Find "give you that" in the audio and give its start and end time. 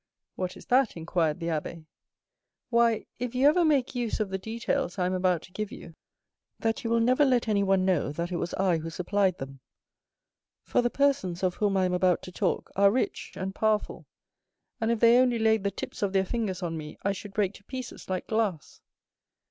5.51-6.83